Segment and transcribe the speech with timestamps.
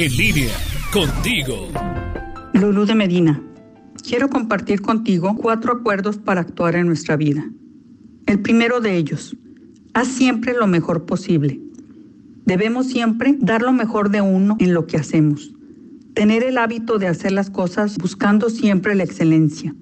[0.00, 0.54] En línea,
[0.92, 1.66] contigo.
[2.52, 3.42] Lulú de Medina.
[4.08, 7.50] Quiero compartir contigo cuatro acuerdos para actuar en nuestra vida.
[8.26, 9.36] El primero de ellos,
[9.94, 11.60] haz siempre lo mejor posible.
[12.44, 15.52] Debemos siempre dar lo mejor de uno en lo que hacemos.
[16.14, 19.74] Tener el hábito de hacer las cosas buscando siempre la excelencia.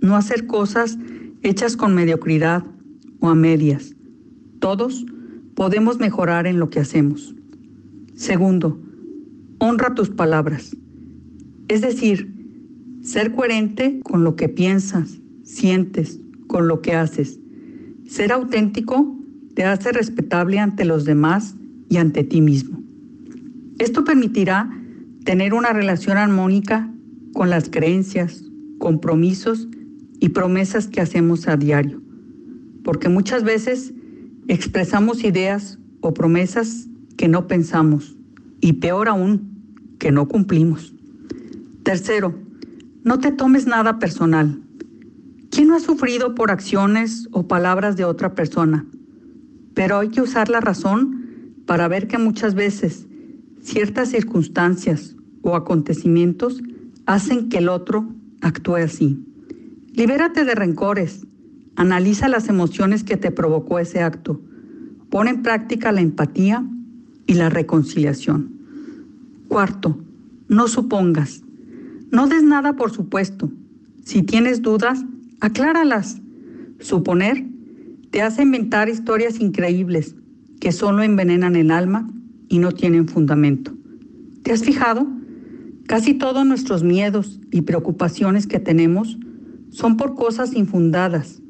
[0.00, 0.96] No hacer cosas
[1.42, 2.64] hechas con mediocridad
[3.20, 3.94] o a medias.
[4.60, 5.04] Todos
[5.54, 7.34] podemos mejorar en lo que hacemos.
[8.14, 8.80] Segundo,
[9.68, 10.74] honra tus palabras.
[11.68, 12.34] Es decir,
[13.02, 17.38] ser coherente con lo que piensas, sientes, con lo que haces.
[18.06, 19.14] Ser auténtico
[19.54, 21.54] te hace respetable ante los demás
[21.90, 22.82] y ante ti mismo.
[23.78, 24.70] Esto permitirá
[25.24, 26.90] tener una relación armónica
[27.34, 28.44] con las creencias,
[28.78, 29.68] compromisos
[30.18, 32.00] y promesas que hacemos a diario,
[32.82, 33.92] porque muchas veces
[34.48, 36.88] expresamos ideas o promesas
[37.18, 38.16] que no pensamos
[38.60, 39.57] y peor aún,
[39.98, 40.94] que no cumplimos.
[41.82, 42.34] Tercero,
[43.04, 44.60] no te tomes nada personal.
[45.50, 48.86] ¿Quién no ha sufrido por acciones o palabras de otra persona?
[49.74, 53.06] Pero hay que usar la razón para ver que muchas veces
[53.60, 56.62] ciertas circunstancias o acontecimientos
[57.06, 58.08] hacen que el otro
[58.40, 59.24] actúe así.
[59.92, 61.26] Libérate de rencores,
[61.76, 64.40] analiza las emociones que te provocó ese acto,
[65.10, 66.64] pon en práctica la empatía
[67.26, 68.57] y la reconciliación.
[69.48, 69.98] Cuarto,
[70.48, 71.42] no supongas.
[72.10, 73.50] No des nada por supuesto.
[74.04, 75.04] Si tienes dudas,
[75.40, 76.20] acláralas.
[76.80, 77.46] Suponer
[78.10, 80.14] te hace inventar historias increíbles
[80.60, 82.10] que solo envenenan el alma
[82.48, 83.72] y no tienen fundamento.
[84.42, 85.06] ¿Te has fijado?
[85.86, 89.18] Casi todos nuestros miedos y preocupaciones que tenemos
[89.70, 91.40] son por cosas infundadas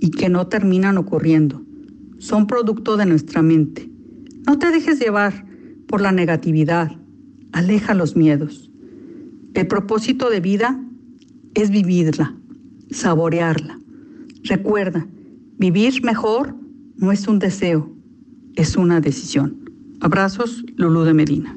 [0.00, 1.62] y que no terminan ocurriendo.
[2.18, 3.90] Son producto de nuestra mente.
[4.46, 5.46] No te dejes llevar
[5.86, 6.92] por la negatividad.
[7.54, 8.68] Aleja los miedos.
[9.54, 10.82] El propósito de vida
[11.54, 12.34] es vivirla,
[12.90, 13.78] saborearla.
[14.42, 15.06] Recuerda,
[15.56, 16.56] vivir mejor
[16.96, 17.94] no es un deseo,
[18.56, 19.70] es una decisión.
[20.00, 21.56] Abrazos, Lulú de Medina.